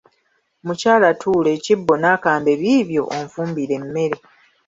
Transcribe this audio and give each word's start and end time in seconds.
Mukyala 0.65 1.09
tuula 1.21 1.49
ekibbo 1.57 1.93
n’akambe 2.01 2.51
biibyo 2.61 3.01
onfumbire 3.17 3.73
emmere. 3.79 4.17